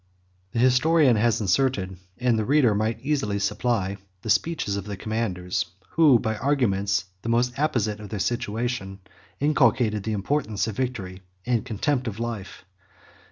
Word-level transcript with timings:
The 0.53 0.57
historian 0.57 1.15
has 1.17 1.39
inserted, 1.39 1.95
and 2.17 2.39
the 2.39 2.43
reader 2.43 2.73
may 2.73 2.97
easily 3.03 3.37
supply, 3.37 3.97
the 4.23 4.31
speeches 4.31 4.73
21 4.73 4.79
of 4.83 4.87
the 4.89 4.97
commanders, 4.97 5.65
who, 5.89 6.17
by 6.17 6.37
arguments 6.37 7.05
the 7.21 7.29
most 7.29 7.53
apposite 7.55 7.99
to 7.99 8.07
their 8.07 8.17
situation, 8.17 9.01
inculcated 9.39 10.01
the 10.01 10.13
importance 10.13 10.65
of 10.65 10.75
victory, 10.75 11.21
and 11.45 11.59
the 11.59 11.63
contempt 11.67 12.07
of 12.07 12.19
life. 12.19 12.65